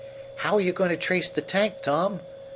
[0.37, 2.21] "How are you going to trace the tank, Tom?"